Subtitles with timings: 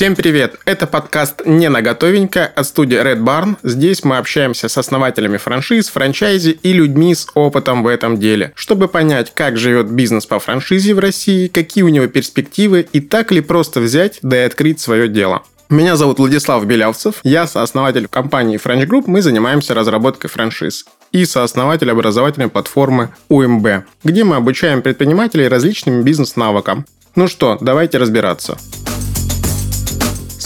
[0.00, 0.58] Всем привет!
[0.64, 3.58] Это подкаст «Не на готовенько» от студии Red Barn.
[3.62, 8.88] Здесь мы общаемся с основателями франшиз, франчайзи и людьми с опытом в этом деле, чтобы
[8.88, 13.42] понять, как живет бизнес по франшизе в России, какие у него перспективы и так ли
[13.42, 15.42] просто взять да и открыть свое дело.
[15.68, 21.90] Меня зовут Владислав Белявцев, я сооснователь компании French Group, мы занимаемся разработкой франшиз и сооснователь
[21.90, 26.86] образовательной платформы УМБ, где мы обучаем предпринимателей различным бизнес-навыкам.
[27.16, 28.56] Ну что, давайте разбираться.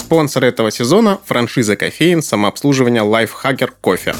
[0.05, 4.13] Спонсор этого сезона– франшиза кофеин самообслуживания Lifehacker Кофе.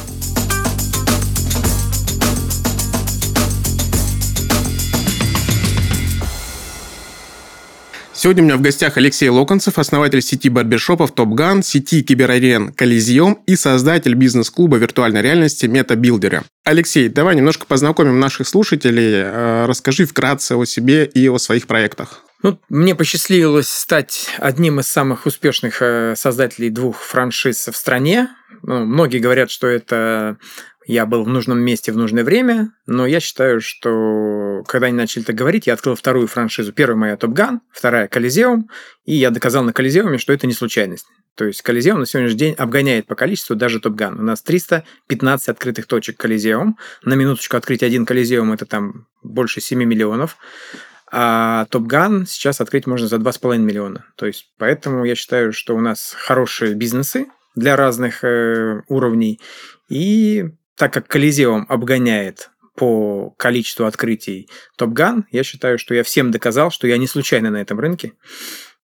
[8.14, 13.56] Сегодня у меня в гостях Алексей Локонцев, основатель сети барбершопов Top сети киберарен Коллизиум и
[13.56, 16.42] создатель бизнес-клуба виртуальной реальности MetaBuilder.
[16.64, 19.12] Алексей, давай немножко познакомим наших слушателей.
[19.18, 22.25] Э, расскажи вкратце о себе и о своих проектах.
[22.46, 28.30] Ну, мне посчастливилось стать одним из самых успешных э, создателей двух франшиз в стране.
[28.62, 30.38] Ну, многие говорят, что это
[30.86, 35.24] я был в нужном месте в нужное время, но я считаю, что когда они начали
[35.24, 36.72] так говорить, я открыл вторую франшизу.
[36.72, 38.70] Первая моя Gun, вторая Колизеум,
[39.06, 41.08] и я доказал на Колизеуме, что это не случайность.
[41.34, 44.20] То есть Колизеум на сегодняшний день обгоняет по количеству даже Gun.
[44.20, 46.78] У нас 315 открытых точек Колизеум.
[47.04, 50.38] На минуточку открыть один Колизеум– это там больше 7 миллионов.
[51.12, 54.06] А Top Gun сейчас открыть можно за 2,5 миллиона.
[54.16, 59.40] То есть, поэтому я считаю, что у нас хорошие бизнесы для разных э, уровней.
[59.88, 60.46] И
[60.76, 66.72] так как Колизеум обгоняет по количеству открытий Top Gun, я считаю, что я всем доказал,
[66.72, 68.14] что я не случайно на этом рынке.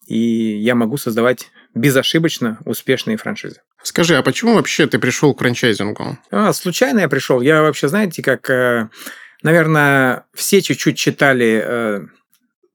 [0.07, 0.19] И
[0.59, 3.61] я могу создавать безошибочно успешные франшизы.
[3.83, 6.19] Скажи, а почему вообще ты пришел к франчайзингу?
[6.31, 7.41] А, случайно я пришел.
[7.41, 8.89] Я вообще, знаете, как э,
[9.43, 12.07] Наверное, все чуть-чуть читали э,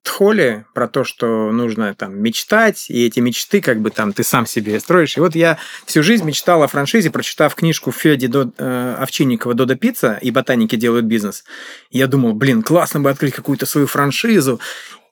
[0.04, 4.46] Тхоли про то, что нужно там мечтать, и эти мечты как бы там ты сам
[4.46, 5.16] себе строишь.
[5.16, 9.76] И вот я всю жизнь мечтал о франшизе, прочитав книжку Феди до, э, Овчинникова «Додо
[9.76, 11.46] Пицца» и «Ботаники делают бизнес».
[11.90, 14.60] Я думал, блин, классно бы открыть какую-то свою франшизу.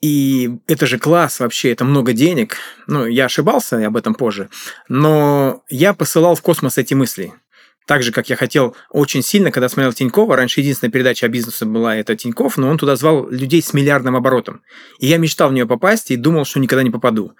[0.01, 2.57] И это же класс вообще, это много денег.
[2.87, 4.49] Ну, я ошибался об этом позже.
[4.89, 7.33] Но я посылал в космос эти мысли.
[7.87, 11.65] Так же, как я хотел очень сильно, когда смотрел Тинькова, раньше единственная передача о бизнесе
[11.65, 14.61] была это Тиньков, но он туда звал людей с миллиардным оборотом.
[14.99, 17.33] И я мечтал в нее попасть и думал, что никогда не попаду.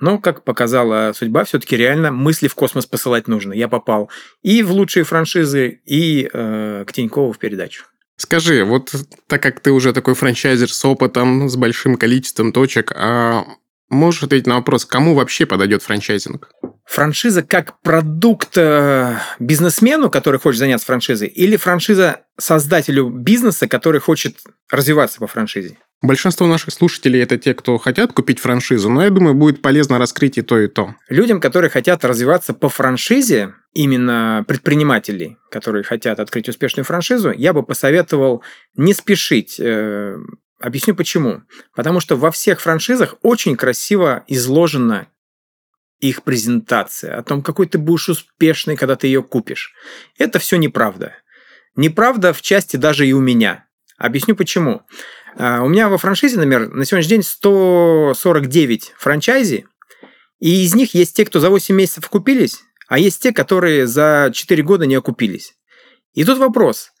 [0.00, 3.52] Но, как показала судьба, все-таки реально мысли в космос посылать нужно.
[3.52, 4.10] Я попал
[4.42, 7.84] и в лучшие франшизы, и э, к Тинькову в передачу.
[8.16, 8.94] Скажи, вот
[9.26, 13.44] так как ты уже такой франчайзер с опытом, с большим количеством точек, а
[13.90, 16.50] можешь ответить на вопрос, кому вообще подойдет франчайзинг?
[16.86, 24.38] Франшиза как продукт э, бизнесмену, который хочет заняться франшизой, или франшиза создателю бизнеса, который хочет
[24.70, 25.76] развиваться по франшизе?
[26.02, 30.38] Большинство наших слушателей это те, кто хотят купить франшизу, но я думаю, будет полезно раскрыть
[30.38, 30.94] и то, и то.
[31.08, 37.62] Людям, которые хотят развиваться по франшизе, именно предпринимателей, которые хотят открыть успешную франшизу, я бы
[37.62, 38.42] посоветовал
[38.74, 39.58] не спешить.
[39.58, 40.16] Э,
[40.60, 41.42] объясню почему.
[41.74, 45.08] Потому что во всех франшизах очень красиво изложено
[46.00, 49.72] их презентация, о том, какой ты будешь успешный, когда ты ее купишь.
[50.18, 51.14] Это все неправда.
[51.74, 53.66] Неправда в части даже и у меня.
[53.98, 54.82] Объясню почему.
[55.36, 59.66] А, у меня во франшизе, например, на сегодняшний день 149 франчайзи,
[60.38, 64.30] и из них есть те, кто за 8 месяцев купились, а есть те, которые за
[64.32, 65.54] 4 года не окупились.
[66.12, 66.92] И тут вопрос,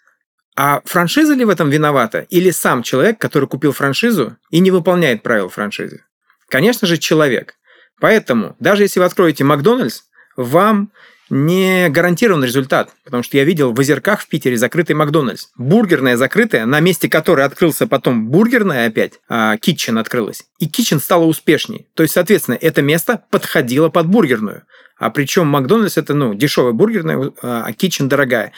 [0.56, 2.20] а франшиза ли в этом виновата?
[2.30, 6.04] Или сам человек, который купил франшизу и не выполняет правила франшизы?
[6.48, 7.56] Конечно же, человек.
[8.00, 10.02] Поэтому, даже если вы откроете Макдональдс,
[10.36, 10.90] вам
[11.28, 15.48] не гарантирован результат, потому что я видел в Озерках в Питере закрытый Макдональдс.
[15.56, 20.44] Бургерная закрытая, на месте которой открылся потом бургерная опять, а Kitchen открылась.
[20.58, 21.88] И Kitchen стала успешней.
[21.94, 24.62] То есть, соответственно, это место подходило под бургерную.
[24.98, 28.52] А причем Макдональдс это, ну, дешевая бургерная, а Kitchen дорогая.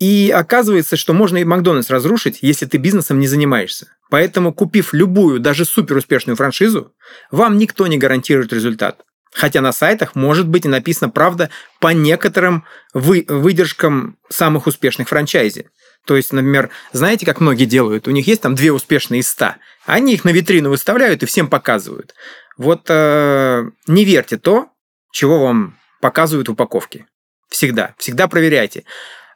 [0.00, 3.88] И оказывается, что можно и Макдональдс разрушить, если ты бизнесом не занимаешься.
[4.08, 6.94] Поэтому, купив любую, даже супер успешную франшизу,
[7.30, 9.02] вам никто не гарантирует результат.
[9.32, 11.50] Хотя на сайтах может быть и написано правда
[11.80, 12.64] по некоторым
[12.94, 15.68] вы, выдержкам самых успешных франчайзи.
[16.06, 18.08] То есть, например, знаете, как многие делают?
[18.08, 19.58] У них есть там две успешные из ста.
[19.84, 22.14] Они их на витрину выставляют и всем показывают.
[22.56, 24.68] Вот э, не верьте то,
[25.12, 27.06] чего вам показывают в упаковке.
[27.50, 27.94] Всегда.
[27.98, 28.84] Всегда проверяйте.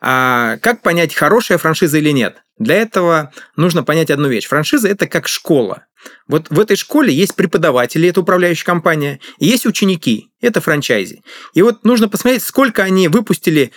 [0.06, 2.42] А как понять, хорошая франшиза или нет?
[2.58, 4.46] Для этого нужно понять одну вещь.
[4.46, 5.86] Франшиза– это как школа.
[6.28, 11.22] Вот в этой школе есть преподаватели, это управляющая компания, и есть ученики, это франчайзи.
[11.54, 13.72] И вот нужно посмотреть, сколько они выпустили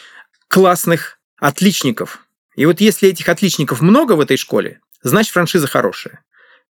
[0.50, 2.19] классных отличников.
[2.57, 6.25] И вот если этих отличников много в этой школе, значит франшиза хорошая.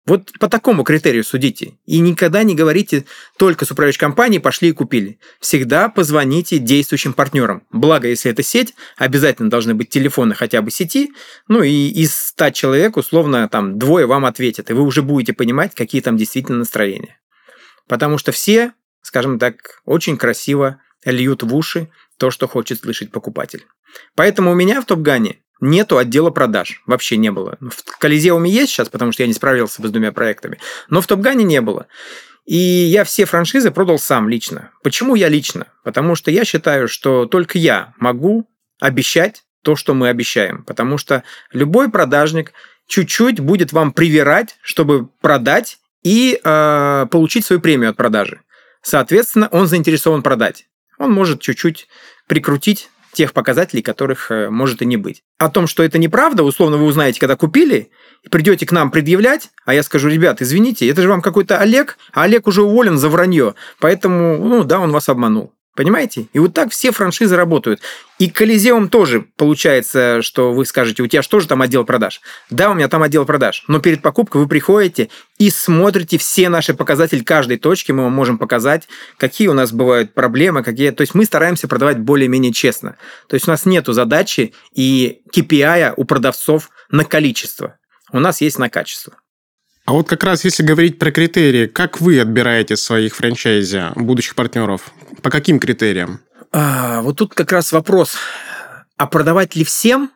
[0.07, 1.75] Вот по такому критерию судите.
[1.85, 3.07] И никогда не говорите
[3.37, 5.19] только с управляющей компанией пошли и купили.
[5.41, 7.65] Всегда позвоните действующим партнерам.
[7.71, 11.13] Благо, если это сеть, обязательно должны быть телефоны хотя бы сети.
[11.49, 14.71] Ну и из 100 человек, условно, там двое вам ответят.
[14.71, 17.19] И вы уже будете понимать, какие там действительно настроения.
[17.89, 23.67] Потому что все, скажем так, очень красиво льют в уши то, что хочет слышать покупатель.
[24.15, 26.83] Поэтому у меня в Топгане нету отдела продаж.
[26.87, 27.59] Вообще не было.
[27.61, 30.59] В Колизеуме есть сейчас, потому что я не справился с двумя проектами.
[30.89, 31.87] Но в Топгане не было.
[32.45, 34.71] И я все франшизы продал сам лично.
[34.83, 35.67] Почему я лично?
[35.83, 38.49] Потому что я считаю, что только я могу
[38.81, 40.63] обещать то, что мы обещаем.
[40.63, 42.53] Потому что любой продажник
[42.87, 48.41] чуть-чуть будет вам привирать, чтобы продать и э, получить свою премию от продажи.
[48.81, 50.69] Соответственно, он заинтересован продать.
[50.99, 51.89] Он может чуть-чуть
[52.29, 55.23] прикрутить тех показателей, которых э, может и не быть.
[55.39, 57.91] О том, что это неправда, условно вы узнаете, когда купили,
[58.23, 61.99] и придете к нам предъявлять, а я скажу, ребят, извините, это же вам какой-то Олег,
[62.13, 65.53] а Олег уже уволен за вранье, поэтому, ну да, он вас обманул.
[65.77, 66.29] Понимаете?
[66.33, 67.81] И вот так все франшизы работают.
[68.19, 72.23] И Колизеум тоже получается, что вы скажете, у тебя же тоже там отдел продаж.
[72.49, 73.63] Да, у меня там отдел продаж.
[73.69, 77.93] Но перед покупкой вы приходите и смотрите все наши показатели каждой точки.
[77.93, 78.89] Мы вам можем показать,
[79.19, 80.91] какие у нас бывают проблемы, какие...
[80.91, 82.97] То есть мы стараемся продавать более-менее честно.
[83.29, 87.77] То есть у нас нету задачи и KPI у продавцов на количество.
[88.13, 89.13] У нас есть на качество.
[89.87, 94.93] А вот как раз если говорить про критерии, как вы отбираете своих франчайзи, будущих партнеров?
[95.23, 96.21] По каким критериям?
[96.53, 98.17] А, вот тут как раз вопрос,
[98.97, 100.11] а продавать ли всем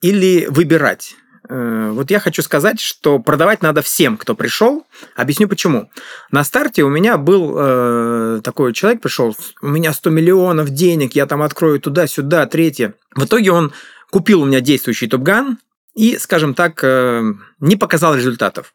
[0.00, 1.14] или выбирать?
[1.48, 4.86] Э, вот я хочу сказать, что продавать надо всем, кто пришел.
[5.16, 5.90] Объясню почему.
[6.30, 11.26] На старте у меня был э, такой человек пришел, у меня 100 миллионов денег, я
[11.26, 12.94] там открою туда-сюда, третье.
[13.14, 13.72] В итоге он
[14.10, 15.58] купил у меня действующий топган,
[15.98, 17.22] и, скажем так, э,
[17.58, 18.72] не показал результатов.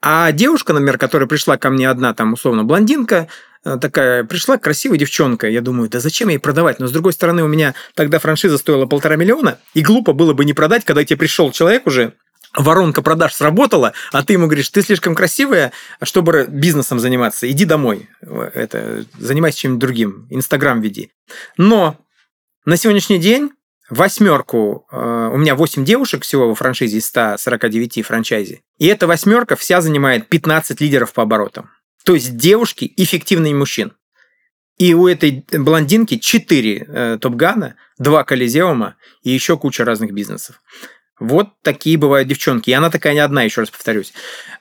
[0.00, 3.28] А девушка, например, которая пришла ко мне одна, там, условно, блондинка,
[3.64, 5.48] э, такая, пришла красивая девчонка.
[5.48, 6.78] Я думаю, да зачем ей продавать?
[6.78, 10.44] Но, с другой стороны, у меня тогда франшиза стоила полтора миллиона, и глупо было бы
[10.44, 12.14] не продать, когда тебе пришел человек уже,
[12.56, 15.72] воронка продаж сработала, а ты ему говоришь, ты слишком красивая,
[16.02, 21.10] чтобы бизнесом заниматься, иди домой, это, занимайся чем-нибудь другим, Инстаграм веди.
[21.56, 21.98] Но
[22.64, 23.50] на сегодняшний день
[23.90, 29.56] восьмерку, э, у меня 8 девушек всего во франшизе из 149 франчайзи, и эта восьмерка
[29.56, 31.70] вся занимает 15 лидеров по оборотам.
[32.04, 33.92] То есть девушки эффективные мужчин.
[34.78, 40.60] И у этой блондинки 4 э, Топгана, 2 Колизеума и еще куча разных бизнесов.
[41.18, 42.70] Вот такие бывают девчонки.
[42.70, 44.12] И она такая не одна, еще раз повторюсь.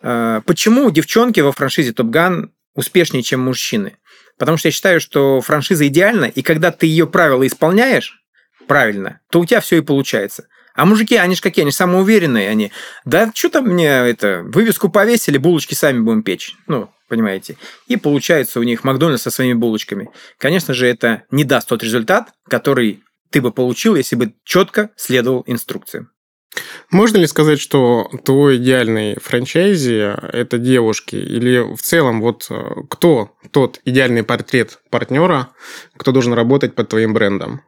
[0.02, 3.98] Э, почему девчонки во франшизе Топган успешнее, чем мужчины?
[4.40, 8.24] Потому что я считаю, что франшиза идеальна, и когда ты ее правила исполняешь,
[8.68, 10.48] правильно, то у тебя все и получается.
[10.76, 12.72] А мужики, они же какие, они самоуверенные, они,
[13.04, 16.56] да что там мне это, вывеску повесили, булочки сами будем печь.
[16.68, 17.58] Ну, понимаете.
[17.88, 20.10] И получается у них Макдональдс со своими булочками.
[20.38, 25.44] Конечно же, это не даст тот результат, который ты бы получил, если бы четко следовал
[25.48, 26.12] инструкциям.
[26.92, 31.16] Можно ли сказать, что твой идеальный франчайзи– это девушки?
[31.16, 35.50] Или в целом вот э, кто тот идеальный портрет партнера,
[35.98, 37.62] кто должен работать под твоим брендом?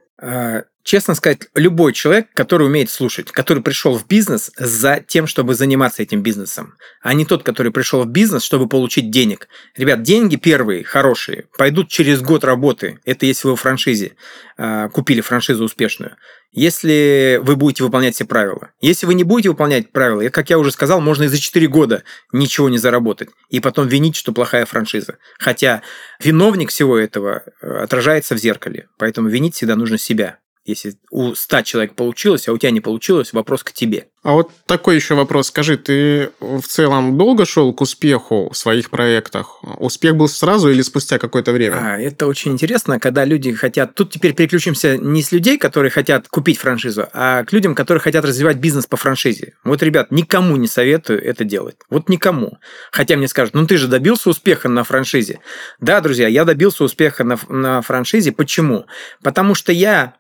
[0.84, 6.02] Честно сказать, любой человек, который умеет слушать, который пришел в бизнес за тем, чтобы заниматься
[6.02, 9.50] этим бизнесом, а не тот, который пришел в бизнес, чтобы получить денег.
[9.76, 13.00] Ребят, деньги первые, хорошие, пойдут через год работы.
[13.04, 14.14] Это если вы в франшизе
[14.58, 16.16] а, купили франшизу успешную.
[16.52, 18.72] Если вы будете выполнять все правила.
[18.82, 22.04] Если вы не будете выполнять правила, как я уже сказал, можно и за 4 года
[22.32, 23.30] ничего не заработать.
[23.50, 25.18] И потом винить, что плохая франшиза.
[25.38, 25.84] Хотя
[26.20, 28.88] виновник всего этого э, отражается в зеркале.
[28.98, 30.40] Поэтому винить всегда нужно себя.
[30.70, 34.08] Если у 100 человек получилось, а у тебя не получилось, вопрос к тебе.
[34.22, 35.48] А вот такой еще вопрос.
[35.48, 39.64] Скажи, ты в целом долго шел к успеху в своих проектах?
[39.80, 41.78] Успех был сразу или спустя какое-то время?
[41.80, 43.96] А, это очень интересно, когда люди хотят...
[43.96, 48.26] Тут теперь переключимся не с людей, которые хотят купить франшизу, а к людям, которые хотят
[48.26, 49.54] развивать бизнес по франшизе.
[49.64, 51.78] Вот, ребят, никому не советую это делать.
[51.90, 52.60] Вот никому.
[52.92, 55.40] Хотя мне скажут, ну ты же добился успеха на франшизе.
[55.80, 58.34] Да, друзья, я добился успеха на, на франшизе.
[58.34, 58.86] Почему?
[59.24, 60.19] Потому что я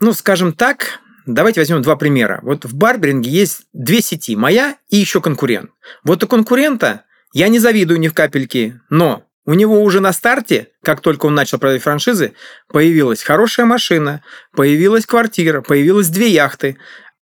[0.00, 2.40] ну, скажем так, давайте возьмем два примера.
[2.42, 5.70] Вот в Барберинге есть две сети, моя и еще конкурент.
[6.04, 10.68] Вот у конкурента я не завидую ни в капельке, но у него уже на старте,
[10.82, 12.34] как только он начал продавать франшизы,
[12.68, 14.22] появилась хорошая машина,
[14.52, 16.78] появилась квартира, появилась две яхты.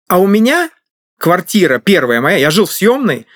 [0.07, 0.69] А у меня
[1.17, 3.27] квартира первая моя, я жил в съемной,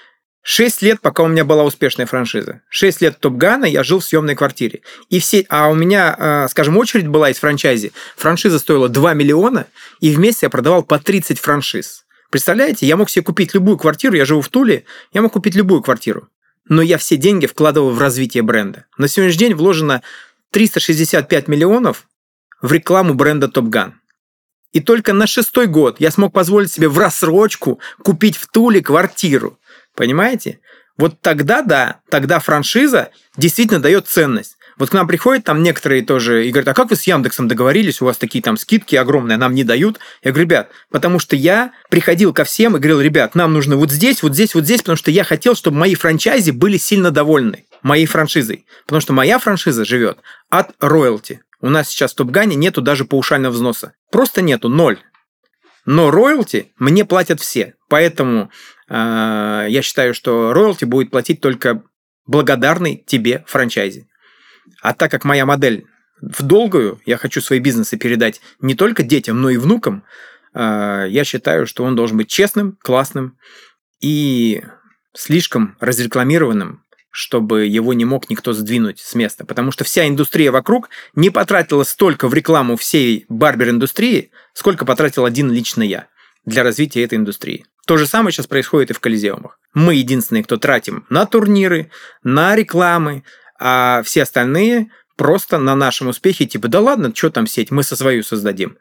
[0.42, 2.62] Шесть лет, пока у меня была успешная франшиза.
[2.70, 4.82] Шесть лет Топгана я жил в съемной квартире.
[5.10, 7.92] И все, а у меня, а, скажем, очередь была из франчайзи.
[8.16, 9.68] Франшиза стоила 2 миллиона,
[10.00, 12.06] и вместе я продавал по 30 франшиз.
[12.30, 15.82] Представляете, я мог себе купить любую квартиру, я живу в Туле, я мог купить любую
[15.82, 16.30] квартиру.
[16.68, 18.86] Но я все деньги вкладывал в развитие бренда.
[18.98, 20.04] На сегодняшний день вложено
[20.52, 22.08] 365 миллионов
[22.62, 23.94] в рекламу бренда Gun.
[24.72, 29.58] И только на шестой год я смог позволить себе в рассрочку купить в Туле квартиру.
[29.96, 30.60] Понимаете?
[30.98, 34.58] Вот тогда, да, тогда франшиза действительно дает ценность.
[34.78, 38.02] Вот к нам приходят там некоторые тоже и говорят, а как вы с Яндексом договорились,
[38.02, 40.00] у вас такие там скидки огромные, нам не дают.
[40.24, 43.92] Я говорю, ребят, потому что я приходил ко всем и говорил, ребят, нам нужно вот
[43.92, 47.66] здесь, вот здесь, вот здесь, потому что я хотел, чтобы мои франчайзи были сильно довольны
[47.82, 48.66] моей франшизой.
[48.86, 50.20] Потому что моя франшиза живет
[50.50, 51.42] от роялти.
[51.62, 53.94] У нас сейчас в Топгане нету даже паушального взноса.
[54.12, 55.00] Просто нету, ноль.
[55.86, 57.76] Но роялти мне платят все.
[57.88, 58.52] Поэтому
[58.90, 61.84] э, я считаю, что роялти будет платить только
[62.26, 64.08] благодарный тебе франчайзи.
[64.82, 65.86] А так как моя модель
[66.22, 70.04] в долгую, я хочу свои бизнесы передать не только детям, но и внукам,
[70.54, 73.38] э, я считаю, что он должен быть честным, классным
[74.02, 74.64] и
[75.14, 76.84] слишком разрекламированным,
[77.20, 79.46] чтобы его не мог никто сдвинуть с места.
[79.46, 85.52] Потому что вся индустрия вокруг не потратила столько в рекламу всей барбер-индустрии, сколько потратил один
[85.52, 86.08] лично я
[86.46, 87.66] для развития этой индустрии.
[87.86, 89.60] То же самое сейчас происходит и в колизеумах.
[89.74, 91.92] Мы единственные, кто тратим на турниры,
[92.24, 93.26] на рекламы,
[93.60, 97.98] а все остальные просто на нашем успехе, типа, да ладно, что там сеть, мы со
[97.98, 98.78] свою создадим.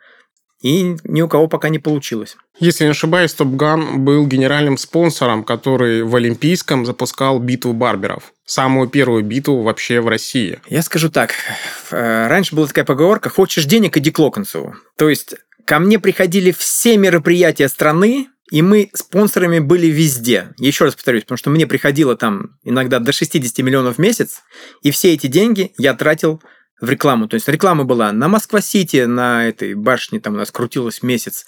[0.63, 2.37] И ни у кого пока не получилось.
[2.59, 8.33] Если не ошибаюсь, Топ Ган был генеральным спонсором, который в Олимпийском запускал битву барберов.
[8.45, 10.59] Самую первую битву вообще в России.
[10.69, 11.35] Я скажу так.
[11.91, 14.75] Э, раньше была такая поговорка «Хочешь денег, иди к Локонцеву».
[14.97, 20.49] То есть ко мне приходили все мероприятия страны, и мы спонсорами были везде.
[20.59, 24.41] Еще раз повторюсь, потому что мне приходило там иногда до 60 миллионов в месяц,
[24.83, 26.43] и все эти деньги я тратил
[26.81, 27.29] в рекламу.
[27.29, 31.47] То есть реклама была на Москва-Сити, на этой башне, там у нас крутилась месяц.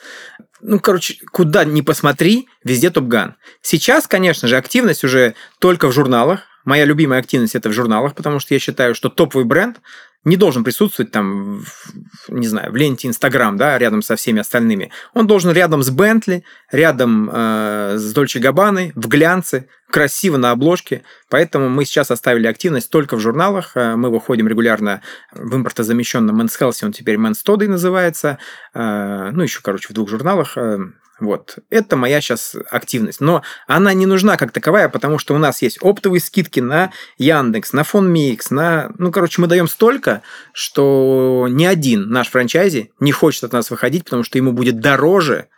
[0.60, 3.36] Ну, короче, куда ни посмотри, везде Топган.
[3.62, 6.40] Сейчас, конечно же, активность уже только в журналах.
[6.64, 9.80] Моя любимая активность это в журналах, потому что я считаю, что топовый бренд
[10.24, 11.92] не должен присутствовать там, в,
[12.28, 14.90] не знаю, в ленте Инстаграм, да, рядом со всеми остальными.
[15.14, 21.02] Он должен рядом с Бентли, рядом э, с Дольче Габаной, в глянце, красиво на обложке.
[21.30, 23.72] Поэтому мы сейчас оставили активность только в журналах.
[23.76, 25.00] Э, мы выходим регулярно
[25.32, 28.38] в импортозамещенном Men's Health, он теперь Men's Toddy называется.
[28.74, 30.58] Э, ну, еще, короче, в двух журналах.
[30.58, 30.78] Э,
[31.20, 31.58] вот.
[31.68, 33.20] Это моя сейчас активность.
[33.20, 37.74] Но она не нужна как таковая, потому что у нас есть оптовые скидки на Яндекс,
[37.74, 38.92] на Фон Микс, на...
[38.98, 40.22] Ну, короче, мы даем столько,
[40.52, 45.48] что ни один наш франчайзи не хочет от нас выходить, потому что ему будет дороже.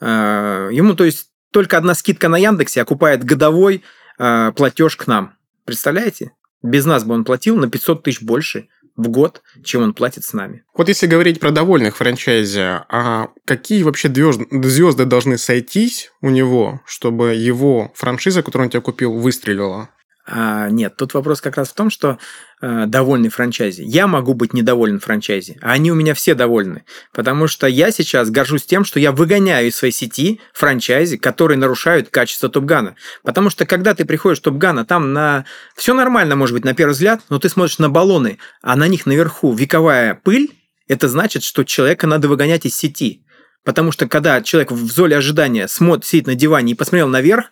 [0.00, 3.84] Э, ему, то есть, только одна скидка на Яндексе окупает годовой
[4.18, 5.34] э, платеж к нам.
[5.66, 6.32] Представляете?
[6.62, 10.32] Без нас бы он платил на 500 тысяч больше в год, чем он платит с
[10.32, 10.64] нами.
[10.74, 17.34] Вот если говорить про довольных франчайзи, а какие вообще звезды должны сойтись у него, чтобы
[17.34, 19.90] его франшиза, которую он тебя купил, выстрелила?
[20.26, 22.18] А, нет, тут вопрос как раз в том, что
[22.60, 23.82] э, довольны франчайзи.
[23.82, 26.84] Я могу быть недоволен франчайзи, а они у меня все довольны.
[27.12, 32.10] Потому что я сейчас горжусь тем, что я выгоняю из своей сети франчайзи, которые нарушают
[32.10, 32.96] качество Топгана.
[33.24, 35.46] Потому что когда ты приходишь в Топгана, там на...
[35.74, 39.06] все нормально, может быть, на первый взгляд, но ты смотришь на баллоны, а на них
[39.06, 40.50] наверху вековая пыль,
[40.86, 43.24] это значит, что человека надо выгонять из сети.
[43.64, 47.46] Потому что когда человек в золе ожидания смотрит, сидит на диване и посмотрел наверх,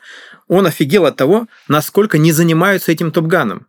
[0.49, 3.67] он офигел от того, насколько не занимаются этим топганом.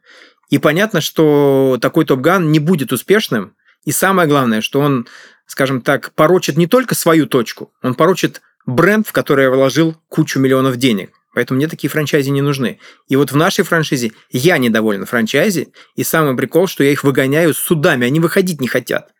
[0.49, 3.55] И понятно, что такой топган не будет успешным.
[3.85, 5.07] И самое главное, что он,
[5.45, 10.39] скажем так, порочит не только свою точку, он порочит бренд, в который я вложил кучу
[10.39, 11.11] миллионов денег.
[11.33, 12.79] Поэтому мне такие франчайзи не нужны.
[13.07, 17.53] И вот в нашей франшизе я недоволен франчайзи, и самый прикол, что я их выгоняю
[17.53, 19.11] судами, они выходить не хотят.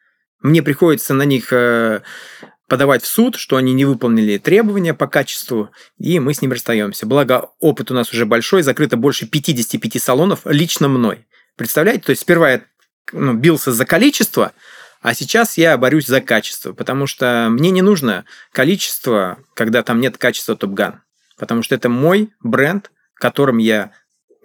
[0.41, 2.01] Мне приходится на них э,
[2.69, 7.05] подавать в суд, что они не выполнили требования по качеству, и мы с ним расстаемся.
[7.05, 11.27] Благо, опыт у нас уже большой, закрыто больше 55 салонов лично мной.
[11.57, 12.03] Представляете?
[12.05, 12.61] То есть сперва я
[13.11, 14.53] ну, бился за количество,
[15.01, 20.17] а сейчас я борюсь за качество, потому что мне не нужно количество, когда там нет
[20.17, 21.01] качества Топган.
[21.37, 23.91] Потому что это мой бренд, которым я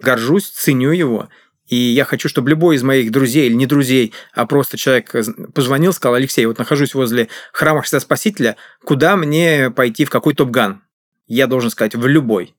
[0.01, 1.29] горжусь, ценю его,
[1.67, 5.13] и я хочу, чтобы любой из моих друзей или не друзей, а просто человек
[5.53, 10.83] позвонил, сказал, Алексей, вот нахожусь возле храма Христа Спасителя, куда мне пойти, в какой топ-ган?
[11.27, 12.55] Я должен сказать, в любой.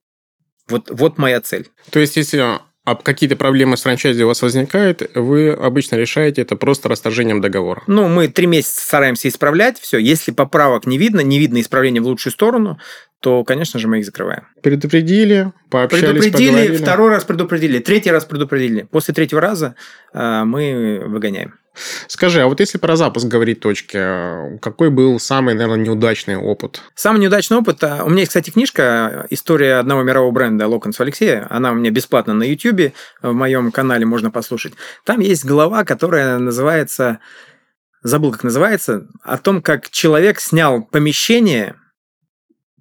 [0.69, 1.71] Вот, вот моя цель.
[1.91, 6.55] То есть, если а какие-то проблемы с франчайзи у вас возникают, вы обычно решаете это
[6.55, 7.83] просто расторжением договора?
[7.89, 9.99] Ну, мы три месяца стараемся исправлять все.
[9.99, 12.79] Если поправок не видно, не видно исправления в лучшую сторону,
[13.19, 14.45] то, конечно же, мы их закрываем.
[14.63, 16.77] Предупредили, пообщались, Предупредили, поговорили.
[16.77, 18.83] второй раз предупредили, третий раз предупредили.
[18.83, 19.75] После третьего раза
[20.15, 21.55] э, мы выгоняем.
[22.09, 26.83] Скажи, а вот если про запуск говорить точки, какой был самый, наверное, неудачный опыт?
[26.95, 27.83] Самый неудачный опыт...
[27.85, 31.47] А, у меня есть, кстати, книжка «История одного мирового бренда Локонс Алексея».
[31.51, 32.93] Она у меня бесплатно на YouTube,
[33.23, 34.75] в моем канале можно послушать.
[35.05, 37.21] Там есть глава, которая называется...
[38.03, 39.09] Забыл, как называется.
[39.23, 41.75] О том, как человек снял помещение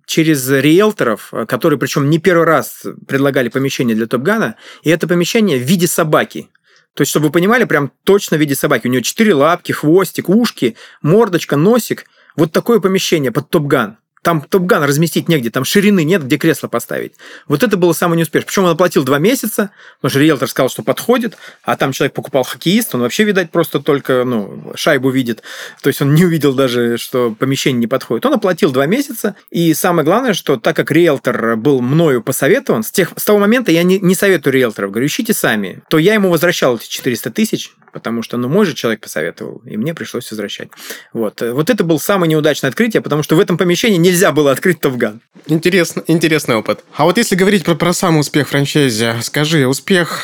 [0.05, 5.63] через риэлторов, которые, причем не первый раз предлагали помещение для Топгана, и это помещение в
[5.63, 6.49] виде собаки.
[6.95, 8.87] То есть, чтобы вы понимали, прям точно в виде собаки.
[8.87, 12.05] У нее четыре лапки, хвостик, ушки, мордочка, носик.
[12.37, 13.97] Вот такое помещение под Топган.
[14.25, 17.13] Там Топган разместить негде, там ширины нет, где кресло поставить.
[17.47, 18.47] Вот это было самое неуспешное.
[18.47, 22.41] Причем он оплатил два месяца, потому что риэлтор сказал, что подходит, а там человек покупал
[22.41, 25.43] хоккеист, он вообще, видать, просто только ну, шайбу видит.
[25.83, 28.25] То есть он не увидел даже, что помещение не подходит.
[28.25, 32.89] Он оплатил два месяца, и самое главное, что так как риэлтор был мною посоветован, с,
[32.89, 36.31] тех, с того момента я не, не советую риэлторов, говорю, ищите сами, то я ему
[36.31, 40.67] возвращал эти 400 тысяч, потому что, ну, мой же человек посоветовал, и мне пришлось возвращать.
[41.13, 41.39] Вот.
[41.41, 45.21] Вот это был самое неудачное открытие, потому что в этом помещении нельзя было открыть Тофган.
[45.47, 46.83] Интересно, интересный опыт.
[46.95, 50.21] А вот если говорить про, про самый успех франчайзи, скажи, успех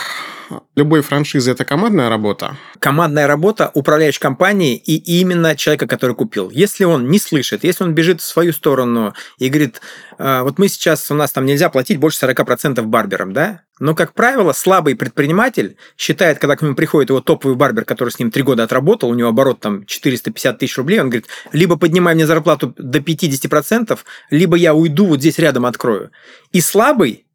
[0.76, 2.58] любой франшизы это командная работа?
[2.80, 6.50] Командная работа управляющей компанией и именно человека, который купил.
[6.50, 9.82] Если он не слышит, если он бежит в свою сторону и говорит,
[10.18, 13.62] «А, вот мы сейчас, у нас там нельзя платить больше 40% барберам, да?
[13.82, 18.20] Но, как правило, слабый предприниматель считает, когда к нему приходит его топовый барбер, который с
[18.20, 22.14] ним три года отработал, у него оборот там 450 тысяч рублей, он говорит, либо поднимай
[22.14, 23.98] мне зарплату до 50%,
[24.30, 26.12] либо я уйду, вот здесь рядом открою.
[26.52, 27.26] И слабый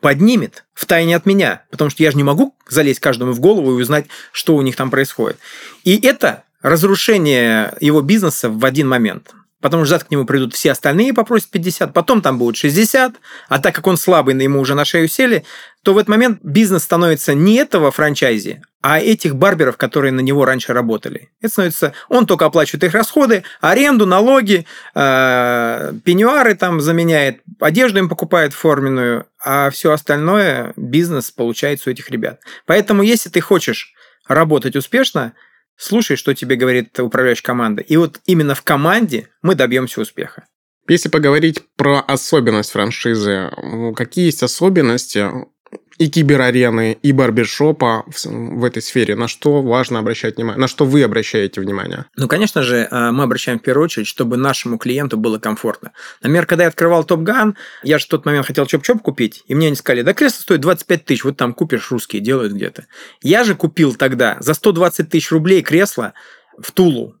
[0.00, 3.78] поднимет в тайне от меня, потому что я же не могу залезть каждому в голову
[3.78, 5.38] и узнать, что у них там происходит.
[5.84, 9.34] И это разрушение его бизнеса в один момент.
[9.60, 13.14] Потому что к нему придут все остальные и попросят 50, потом там будет 60,
[13.48, 15.44] а так как он слабый, на ему уже на шею сели,
[15.82, 20.44] то в этот момент бизнес становится не этого франчайзи, а этих барберов, которые на него
[20.44, 21.30] раньше работали.
[21.40, 28.08] Это становится, он только оплачивает их расходы, аренду, налоги, э, пеньюары там заменяет, одежду им
[28.08, 32.40] покупает форменную, а все остальное бизнес получается у этих ребят.
[32.66, 33.92] Поэтому, если ты хочешь
[34.28, 35.32] работать успешно,
[35.78, 37.80] слушай, что тебе говорит управляющая команда.
[37.80, 40.46] И вот именно в команде мы добьемся успеха.
[40.88, 43.50] Если поговорить про особенность франшизы,
[43.94, 45.30] какие есть особенности
[45.98, 49.16] и киберарены, и барбершопа в, в этой сфере?
[49.16, 50.60] На что важно обращать внимание?
[50.60, 52.06] На что вы обращаете внимание?
[52.16, 55.92] Ну, конечно же, э, мы обращаем в первую очередь, чтобы нашему клиенту было комфортно.
[56.22, 59.54] Например, когда я открывал Top Gun, я же в тот момент хотел Chop-Chop купить, и
[59.54, 62.86] мне они сказали, да кресло стоит 25 тысяч, вот там купишь, русские делают где-то.
[63.22, 66.14] Я же купил тогда за 120 тысяч рублей кресло
[66.58, 67.17] в Тулу,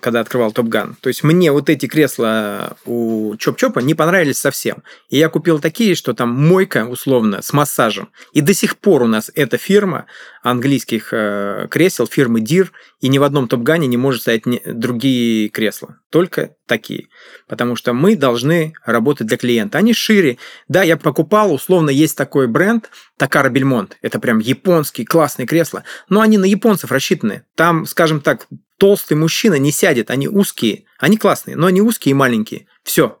[0.00, 0.96] когда открывал Top Gun.
[1.00, 4.82] То есть мне вот эти кресла у Chop-Chop а не понравились совсем.
[5.08, 8.10] И я купил такие, что там мойка, условно, с массажем.
[8.32, 10.06] И до сих пор у нас эта фирма
[10.42, 14.42] английских э, кресел, фирмы Дир, и ни в одном Top Gun е не может стоять
[14.64, 15.98] другие кресла.
[16.10, 17.08] Только такие.
[17.46, 19.78] Потому что мы должны работать для клиента.
[19.78, 20.38] Они шире.
[20.68, 23.98] Да, я покупал, условно, есть такой бренд, Такара Бельмонт.
[24.02, 25.84] Это прям японский классный кресло.
[26.08, 27.44] Но они на японцев рассчитаны.
[27.54, 28.46] Там, скажем так,
[28.80, 32.66] толстый мужчина не сядет, они узкие, они классные, но они узкие и маленькие.
[32.82, 33.18] Все.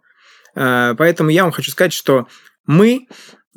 [0.56, 2.26] Э, поэтому я вам хочу сказать, что
[2.66, 3.06] мы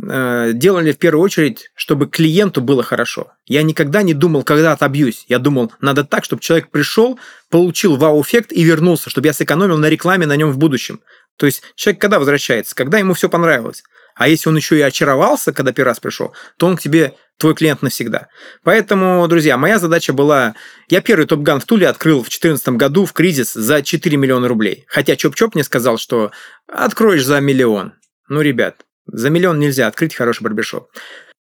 [0.01, 3.31] э, делали в первую очередь, чтобы клиенту было хорошо.
[3.45, 5.23] Я никогда не думал, когда отобьюсь.
[5.29, 7.17] Я думал, надо так, чтобы человек пришел,
[7.49, 10.99] получил вау-эффект и вернулся, чтобы я сэкономил на рекламе на нем в будущем.
[11.37, 12.75] То есть человек когда возвращается?
[12.75, 13.83] Когда ему все понравилось.
[14.15, 17.55] А если он еще и очаровался, когда первый раз пришел, то он к тебе твой
[17.55, 18.27] клиент навсегда.
[18.63, 20.55] Поэтому, друзья, моя задача была...
[20.89, 24.85] Я первый топ-ган в Туле открыл в 2014 году в кризис за 4 миллиона рублей.
[24.87, 26.31] Хотя Чоп-Чоп мне сказал, что
[26.67, 27.93] откроешь за миллион.
[28.29, 30.89] Ну, ребят, за миллион нельзя открыть хороший барбершоп.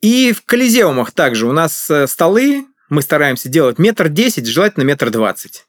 [0.02, 5.12] И в колизеумах также у нас э, столы, мы стараемся делать метр десять, желательно метр
[5.12, 5.66] двадцать.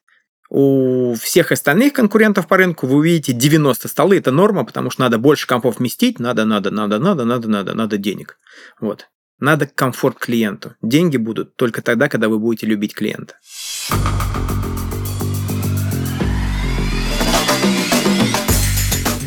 [0.54, 4.18] У всех остальных конкурентов по рынку вы увидите 90 столы.
[4.18, 6.20] Это норма, потому что надо больше компов вместить.
[6.20, 8.38] Надо, надо, надо, надо, надо, надо, надо денег.
[8.78, 9.08] Вот.
[9.38, 10.74] Надо комфорт клиенту.
[10.82, 13.36] Деньги будут только тогда, когда вы будете любить клиента.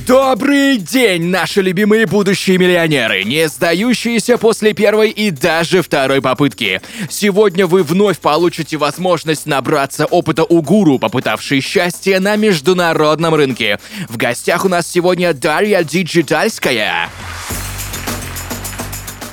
[0.08, 6.80] Добрый день, наши любимые будущие миллионеры, не сдающиеся после первой и даже второй попытки.
[7.10, 13.80] Сегодня вы вновь получите возможность набраться опыта у гуру, попытавшей счастье на международном рынке.
[14.08, 17.10] В гостях у нас сегодня Дарья Диджитальская.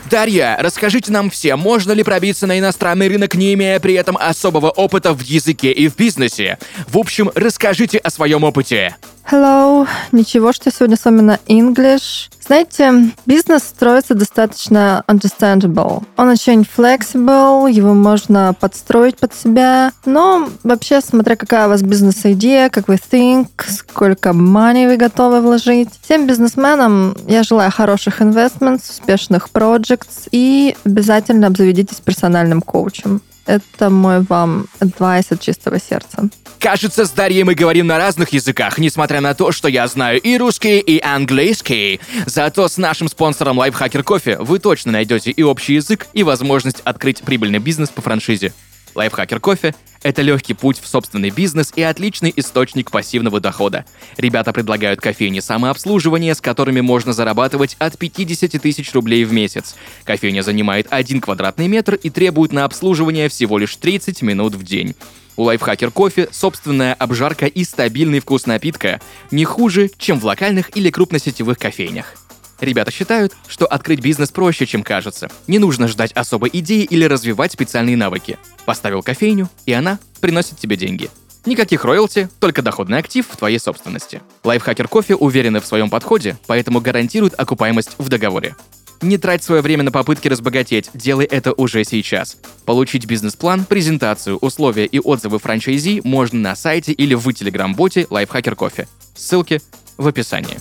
[0.08, 4.70] Дарья, расскажите нам все, можно ли пробиться на иностранный рынок, не имея при этом особого
[4.70, 6.58] опыта в языке и в бизнесе?
[6.88, 8.96] В общем, расскажите о своем опыте.
[9.30, 12.28] Hello, ничего, что сегодня с вами на English.
[12.44, 16.02] Знаете, бизнес строится достаточно understandable.
[16.16, 19.92] Он очень flexible, его можно подстроить под себя.
[20.04, 25.88] Но вообще, смотря какая у вас бизнес-идея, как вы think, сколько money вы готовы вложить.
[26.02, 33.22] Всем бизнесменам я желаю хороших investments, успешных projects и обязательно обзаведитесь персональным коучем.
[33.46, 36.28] Это мой вам advice от чистого сердца.
[36.58, 40.38] Кажется, с Дарьей мы говорим на разных языках, несмотря на то, что я знаю и
[40.38, 42.00] русский, и английский.
[42.26, 47.22] Зато с нашим спонсором Lifehacker Кофе вы точно найдете и общий язык, и возможность открыть
[47.22, 48.52] прибыльный бизнес по франшизе.
[48.94, 53.84] Лайфхакер кофе– это легкий путь в собственный бизнес и отличный источник пассивного дохода.
[54.16, 59.74] Ребята предлагают кофейни самообслуживания, с которыми можно зарабатывать от 50 тысяч рублей в месяц.
[60.04, 64.94] Кофейня занимает 1 квадратный метр и требует на обслуживание всего лишь 30 минут в день.
[65.36, 70.90] У Лайфхакер кофе собственная обжарка и стабильный вкус напитка не хуже, чем в локальных или
[70.90, 72.21] крупносетевых кофейнях.
[72.62, 75.28] Ребята считают, что открыть бизнес проще, чем кажется.
[75.48, 78.38] Не нужно ждать особой идеи или развивать специальные навыки.
[78.64, 81.10] Поставил кофейню, и она приносит тебе деньги.
[81.44, 84.22] Никаких роялти, только доходный актив в твоей собственности.
[84.44, 88.54] Лайфхакер кофе уверены в своем подходе, поэтому гарантируют окупаемость в договоре.
[89.00, 92.36] Не трать свое время на попытки разбогатеть, делай это уже сейчас.
[92.64, 98.86] Получить бизнес-план, презентацию, условия и отзывы франчайзи можно на сайте или в телеграм-боте Lifehacker Кофе.
[99.16, 99.60] Ссылки
[99.96, 100.60] в описании.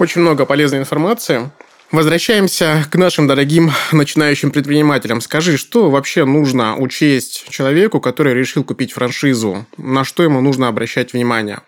[0.00, 1.50] Очень много полезной информации.
[1.92, 5.20] Возвращаемся к нашим дорогим начинающим предпринимателям.
[5.20, 9.66] Скажи, что вообще нужно учесть человеку, который решил купить франшизу?
[9.76, 11.60] На что ему нужно обращать внимание?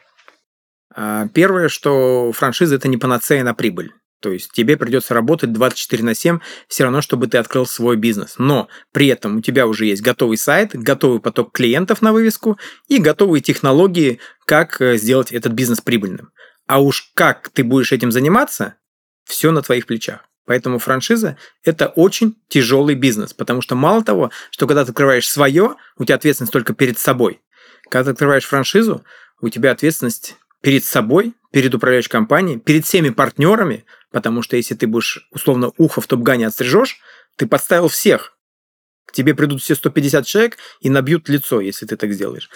[0.96, 3.92] А, первое, что франшиза– это не панацея на прибыль.
[4.22, 8.36] То есть тебе придется работать 24 на 7, все равно, чтобы ты открыл свой бизнес.
[8.38, 12.96] Но при этом у тебя уже есть готовый сайт, готовый поток клиентов на вывеску и
[12.96, 16.30] готовые технологии, как э, сделать этот бизнес прибыльным.
[16.72, 18.76] А уж как ты будешь этим заниматься,
[19.24, 20.20] все на твоих плечах.
[20.46, 25.74] Поэтому франшиза– это очень тяжелый бизнес, потому что мало того, что когда ты открываешь свое,
[25.98, 27.42] у тебя ответственность только перед собой.
[27.90, 29.04] Когда ты открываешь франшизу,
[29.42, 34.86] у тебя ответственность перед собой, перед управляющей компанией, перед всеми партнерами, потому что если ты
[34.86, 37.00] будешь условно ухо в топ-гане отстрижешь,
[37.36, 38.38] ты подставил всех.
[39.04, 42.48] К тебе придут все 150 человек и набьют лицо, если ты так сделаешь.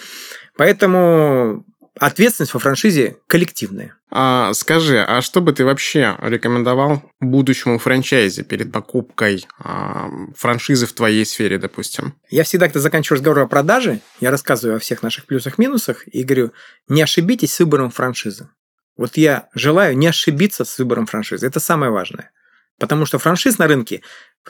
[0.55, 1.63] Поэтому
[1.99, 3.95] ответственность во франшизе коллективная.
[4.09, 10.93] А, скажи, а что бы ты вообще рекомендовал будущему франчайзе перед покупкой а, франшизы в
[10.93, 12.13] твоей сфере, допустим?
[12.29, 16.53] Я всегда, когда заканчиваю разговор о продаже, я рассказываю о всех наших плюсах-минусах и говорю,
[16.87, 18.49] не ошибитесь с выбором франшизы.
[18.95, 21.45] Вот я желаю не ошибиться с выбором франшизы.
[21.45, 22.31] Это самое важное.
[22.79, 24.01] Потому что франшиз на рынке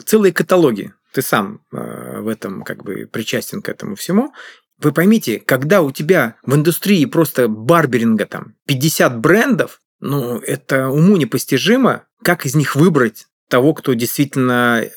[0.04, 0.92] целые каталоги.
[1.12, 4.32] Ты сам э, в этом как бы причастен к этому всему.
[4.80, 11.16] Вы поймите, когда у тебя в индустрии просто барберинга там 50 брендов, ну, это уму
[11.16, 14.90] непостижимо, как из них выбрать того, кто действительно э,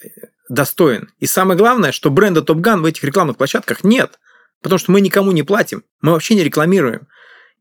[0.50, 1.10] достоин.
[1.20, 4.20] И самое главное, что бренда Top Gun в этих рекламных площадках нет,
[4.62, 7.08] потому что мы никому не платим, мы вообще не рекламируем.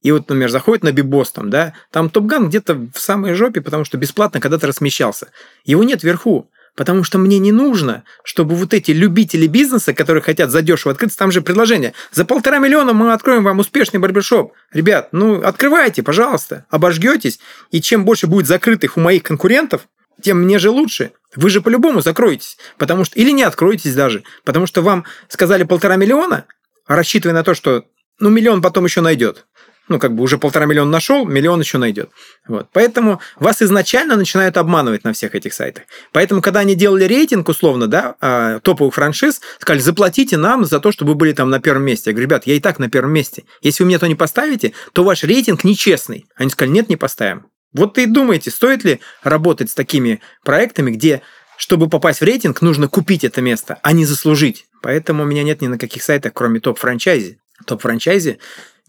[0.03, 3.61] И вот, например, заходит на Бибос там, да, там Топ Ган где-то в самой жопе,
[3.61, 5.31] потому что бесплатно когда-то размещался.
[5.65, 6.51] Его нет вверху.
[6.77, 11.33] Потому что мне не нужно, чтобы вот эти любители бизнеса, которые хотят задешево открыться, там
[11.33, 11.93] же предложение.
[12.13, 14.55] За полтора миллиона мы откроем вам успешный барбершоп.
[14.73, 17.41] Ребят, ну открывайте, пожалуйста, обожгетесь.
[17.71, 19.89] И чем больше будет закрытых у моих конкурентов,
[20.21, 21.13] тем мне же лучше.
[21.35, 22.59] Вы же по-любому закроетесь.
[22.79, 23.19] Потому что...
[23.19, 24.25] Или не откроетесь даже.
[24.45, 26.45] Потому что вам сказали полтора миллиона,
[26.87, 27.85] рассчитывая на то, что
[28.19, 29.47] ну, миллион потом еще найдет
[29.91, 32.11] ну, как бы уже полтора миллиона нашел, миллион еще найдет.
[32.47, 32.69] Вот.
[32.73, 35.83] Поэтому вас изначально начинают обманывать на всех этих сайтах.
[36.13, 40.93] Поэтому, когда они делали рейтинг, условно, да, а, топовых франшиз, сказали, заплатите нам за то,
[40.93, 42.11] чтобы вы были там на первом месте.
[42.11, 43.45] Я говорю, ребят, я и так на первом месте.
[43.63, 46.27] Если вы мне то не поставите, то ваш рейтинг нечестный.
[46.37, 47.47] Они сказали, нет, не поставим.
[47.73, 51.23] Вот и думаете, стоит ли работать с такими проектами, где
[51.57, 54.67] чтобы попасть в рейтинг, нужно купить это место, а не заслужить.
[54.83, 57.39] Поэтому у меня нет ни на каких сайтах, кроме топ-франчайзи.
[57.67, 58.39] Топ-франчайзи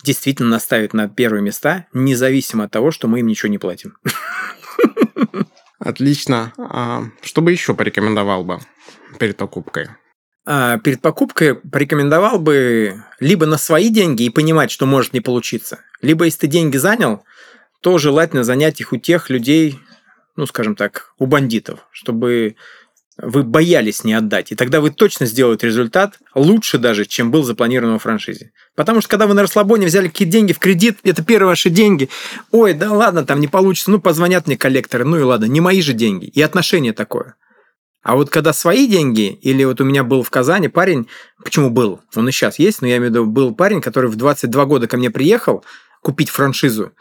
[0.04, 3.98] действительно наставить на первые места, независимо от того, что мы им ничего не платим.
[5.80, 6.54] Отлично.
[6.58, 8.60] А что бы еще порекомендовал бы
[9.20, 9.90] перед покупкой?
[10.46, 15.80] А перед покупкой порекомендовал бы либо на свои деньги и понимать, что может не получиться,
[16.02, 17.24] либо если ты деньги занял,
[17.82, 19.80] то желательно занять их у тех людей,
[20.36, 22.56] ну, скажем так, у бандитов, чтобы
[23.22, 24.52] вы боялись не отдать.
[24.52, 28.52] И тогда вы точно сделаете результат лучше даже, чем был запланирован в франшизе.
[28.76, 32.10] Потому что когда вы на расслабоне взяли какие-то деньги в кредит, это первые ваши деньги.
[32.52, 35.82] Ой, да ладно, там не получится, ну позвонят мне коллекторы, ну и ладно, не мои
[35.82, 36.26] же деньги.
[36.26, 37.36] И отношение такое.
[38.04, 41.08] А вот когда свои деньги, или вот у меня был в Казани парень,
[41.44, 44.16] почему был, он и сейчас есть, но я имею в виду, был парень, который в
[44.16, 45.64] 22 года ко мне приехал
[46.02, 46.94] купить франшизу.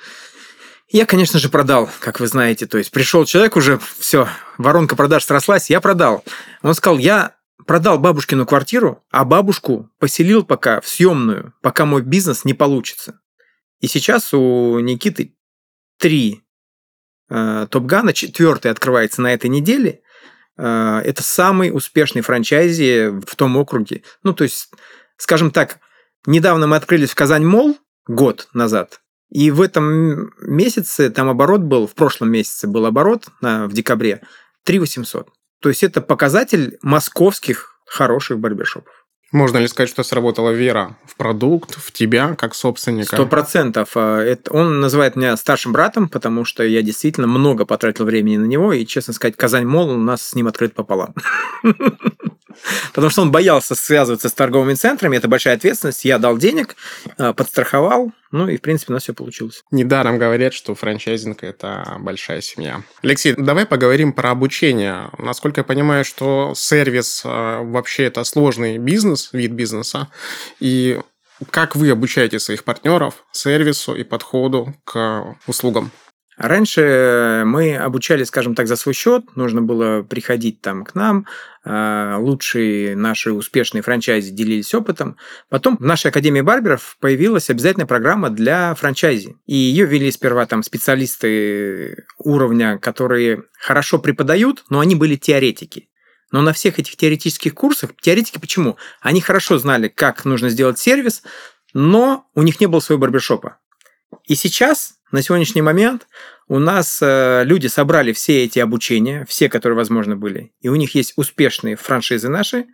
[0.92, 2.66] Я, конечно же, продал, как вы знаете.
[2.66, 6.24] То есть пришел человек уже, все, воронка продаж срослась, я продал.
[6.62, 12.44] Он сказал, я продал бабушкину квартиру, а бабушку поселил пока в съемную, пока мой бизнес
[12.44, 13.20] не получится.
[13.79, 15.37] И сейчас у Никиты
[15.96, 16.42] три
[17.29, 20.03] э, Топгана, четвертый открывается на этой неделе.
[20.59, 24.03] Э, это самый успешный франчайзи в том округе.
[24.24, 24.70] Ну, то есть,
[25.16, 25.79] скажем так,
[26.26, 29.00] недавно мы открылись в Казань Мол год назад.
[29.30, 34.22] И в этом месяце там оборот был, в прошлом месяце был оборот на, в декабре
[34.64, 35.28] 3 800.
[35.60, 39.00] То есть это показатель московских хороших барбершопов.
[39.32, 43.14] Можно ли сказать, что сработала вера в продукт, в тебя, как собственника?
[43.14, 43.90] Сто процентов.
[43.94, 48.72] А, он называет меня старшим братом, потому что я действительно много потратил времени на него,
[48.72, 51.14] и, честно сказать, Казань Мол у нас с ним открыт пополам.
[52.92, 56.04] Потому что он боялся связываться с торговыми центрами, это большая ответственность.
[56.04, 56.74] Я дал денег,
[57.16, 59.64] а, подстраховал, ну и, в принципе, у нас все получилось.
[59.70, 62.82] Недаром говорят, что франчайзинг– это большая семья.
[63.02, 65.10] Алексей, давай поговорим про обучение.
[65.18, 70.08] Насколько я понимаю, что сервис а, вообще это сложный бизнес, вид бизнеса.
[70.60, 71.00] И
[71.50, 75.90] как вы обучаете своих партнеров сервису и подходу к услугам?
[76.40, 81.26] Раньше мы обучали, скажем так, за свой счет, нужно было приходить там к нам,
[81.66, 85.18] а, лучшие наши успешные франчайзи делились опытом.
[85.50, 89.37] Потом в нашей Академии барберов появилась обязательная программа для франчайзи.
[89.44, 95.90] И ее вели сперва там специалисты уровня, которые хорошо преподают, но они были теоретики.
[96.33, 98.79] Но на всех этих теоретических курсах, теоретики почему?
[99.03, 101.22] Они хорошо знали, как нужно сделать сервис,
[101.74, 103.59] но у них не было своего барбершопа.
[104.24, 106.07] И сейчас, на сегодняшний момент,
[106.49, 110.94] у нас э, люди собрали все эти обучения, все, которые возможно были, и у них
[110.94, 112.66] есть успешные франшизы наши,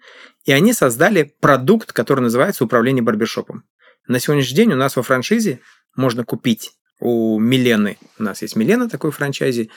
[0.45, 3.65] и они создали продукт, который называется управление барбершопом.
[4.07, 5.61] На сегодняшний день у нас во франшизе
[5.97, 9.71] можно купить у Милены, у нас есть Милена такой франчайзи,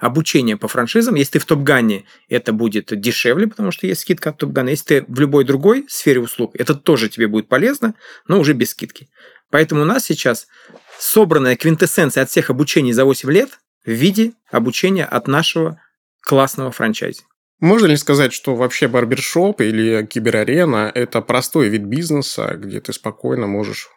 [0.00, 1.16] обучение по франшизам.
[1.16, 4.70] Если ты в Топгане, это будет дешевле, потому что есть скидка от Топгана.
[4.70, 7.94] Если ты в любой другой сфере услуг, это тоже тебе будет полезно,
[8.26, 9.08] но уже без скидки.
[9.50, 10.46] Поэтому у нас сейчас
[11.02, 15.80] собранная квинтэссенция от всех обучений за 8 лет в виде обучения от нашего
[16.20, 17.22] классного франчайзи.
[17.58, 23.46] Можно ли сказать, что вообще барбершоп или киберарена– это простой вид бизнеса, где ты спокойно
[23.46, 23.88] можешь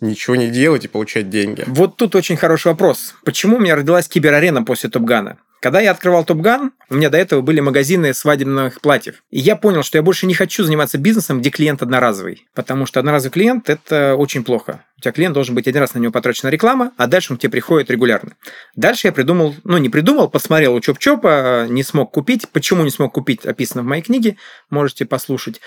[0.00, 1.64] ничего не делать и получать деньги?
[1.66, 3.14] Вот тут очень хороший вопрос.
[3.24, 5.38] Почему у меня родилась киберарена после Топгана?
[5.60, 9.22] Когда я открывал Топган, у меня до этого были магазины свадебных платьев.
[9.30, 12.46] И я понял, что я больше не хочу заниматься бизнесом, где клиент одноразовый.
[12.54, 14.84] Потому что одноразовый клиент– это очень плохо.
[14.96, 17.42] У тебя клиент должен быть один раз на него потрачена реклама, а дальше он к
[17.42, 18.32] тебе приходит регулярно.
[18.74, 22.48] Дальше я придумал, ну не придумал, посмотрел у Чоп-Чопа, не смог купить.
[22.48, 24.36] Почему не смог купить, описано в моей книге,
[24.70, 25.60] можете послушать.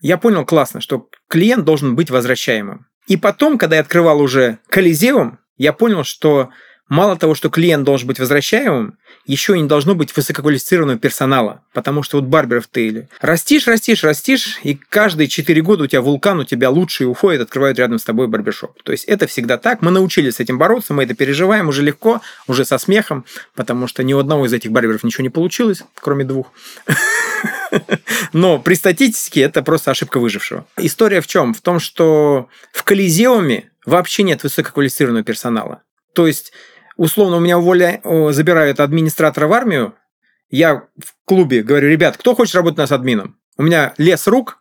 [0.00, 2.86] Я понял классно, что клиент должен быть возвращаемым.
[3.08, 6.50] И потом, когда я открывал уже Колизеум, я понял, что
[6.90, 11.62] мало того, что клиент должен быть возвращаемым, еще не должно быть высококвалифицированного персонала.
[11.72, 16.40] Потому что вот барберов ты растишь, растишь, растишь, и каждые 4 года у тебя вулкан,
[16.40, 18.82] у тебя лучшие уходят, открывают рядом с тобой барбершоп.
[18.82, 19.82] То есть это всегда так.
[19.82, 23.24] Мы научились с этим бороться, мы это переживаем уже легко, уже со смехом,
[23.54, 26.52] потому что ни у одного из этих барберов ничего не получилось, кроме двух.
[28.32, 30.66] Но при статистике это просто ошибка выжившего.
[30.76, 31.54] История в чем?
[31.54, 35.82] В том, что в Колизеуме вообще нет высококвалифицированного персонала.
[36.14, 36.52] То есть
[37.00, 38.00] условно у меня уволя...
[38.30, 39.94] забирают администратора в армию,
[40.50, 43.38] я в клубе говорю, ребят, кто хочет работать у нас админом?
[43.56, 44.58] У меня лес рук,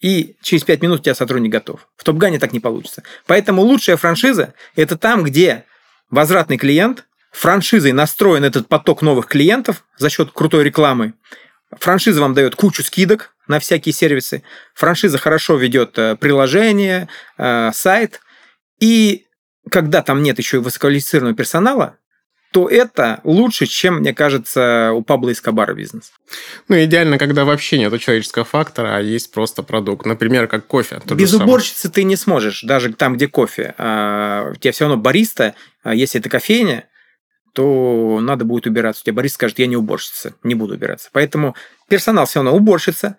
[0.00, 1.86] и через 5 минут у тебя сотрудник готов.
[1.96, 3.02] В Топгане так не получится.
[3.26, 5.64] Поэтому лучшая франшиза– это там, где
[6.10, 11.12] возвратный клиент, франшизой настроен этот поток новых клиентов за счет крутой рекламы.
[11.70, 14.42] Франшиза вам дает кучу скидок на всякие сервисы.
[14.74, 18.20] Франшиза хорошо ведет э, приложение, э, сайт.
[18.80, 19.26] И
[19.70, 21.96] когда там нет еще и высококвалифицированного персонала,
[22.54, 26.12] то это лучше, чем, мне кажется, у Пабло Эскобара бизнес.
[26.68, 30.06] Ну, идеально, когда вообще нет человеческого фактора, а есть просто продукт.
[30.06, 31.00] Например, как кофе.
[31.04, 33.74] Без уборщицы ты не сможешь, даже там, где кофе.
[33.76, 36.86] А, у тебя все равно бариста, а если это кофейня,
[37.54, 39.02] то надо будет убираться.
[39.02, 41.08] У тебя бариста скажет, я не уборщица, не буду убираться.
[41.12, 41.56] Поэтому
[41.88, 43.16] персонал все равно уборщица,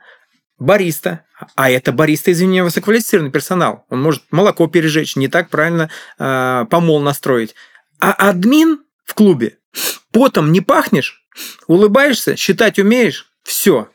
[0.57, 3.85] бариста, а это бариста, извини, высококвалифицированный персонал.
[3.89, 7.55] Он может молоко пережечь, не так правильно э, помол настроить.
[7.99, 9.57] А админ в клубе
[10.11, 11.25] потом не пахнешь,
[11.67, 13.89] улыбаешься, считать умеешь, все,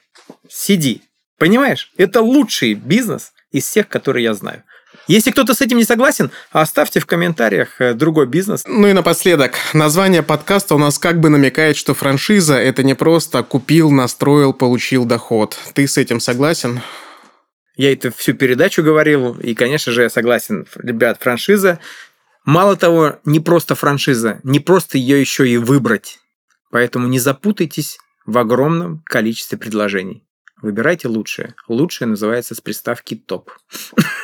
[0.48, 1.02] сиди.
[1.38, 1.90] Понимаешь?
[1.96, 4.62] Это лучший бизнес из всех, которые я знаю.
[5.10, 8.62] Если кто-то с этим не согласен, оставьте в комментариях э, другой бизнес.
[8.64, 13.42] Ну и напоследок, название подкаста у нас как бы намекает, что франшиза– это не просто
[13.42, 15.58] купил, настроил, получил доход.
[15.74, 16.80] Ты с этим согласен?
[17.74, 20.64] Я это всю передачу говорил, и, конечно же, я согласен.
[20.76, 21.80] Ребят, франшиза,
[22.44, 26.20] мало того, не просто франшиза, не просто ее еще и выбрать.
[26.70, 30.22] Поэтому не запутайтесь в огромном количестве предложений.
[30.62, 31.56] Выбирайте лучшее.
[31.66, 33.50] Лучшее называется с приставки топ.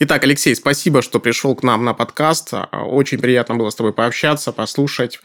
[0.00, 2.52] Итак, Алексей, спасибо, что пришел к нам на подкаст.
[2.72, 5.20] Очень приятно было с тобой пообщаться, послушать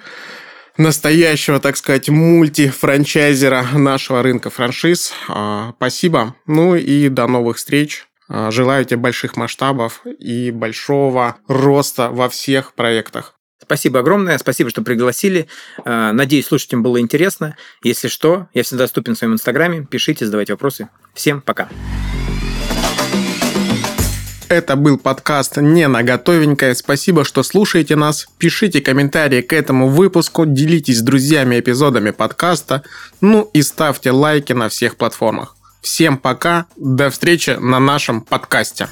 [0.78, 5.14] настоящего, так сказать, мультифранчайзера нашего рынка франшиз.
[5.28, 6.36] А, спасибо.
[6.48, 8.08] Ну и до новых встреч.
[8.30, 13.36] А, желаю тебе больших масштабов и большого роста во всех проектах.
[13.62, 15.48] Спасибо огромное, спасибо, что пригласили.
[15.84, 17.58] А, надеюсь, слушателям было интересно.
[17.84, 19.86] Если что, я всегда доступен в своем инстаграме.
[19.86, 20.90] Пишите, задавайте вопросы.
[21.14, 21.68] Всем пока.
[24.50, 26.74] Это был подкаст «Не на готовенькое».
[26.74, 28.28] Спасибо, что слушаете нас.
[28.40, 32.82] Пишите комментарии к этому выпуску, делитесь с друзьями эпизодами подкаста,
[33.22, 35.56] ну и ставьте лайки на всех платформах.
[35.82, 38.90] Всем пока, до встречи на нашем подкасте.